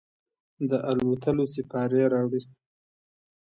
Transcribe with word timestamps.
د 0.69 0.71
الوتلوسیپارې 0.89 2.01
راوړي 2.13 2.41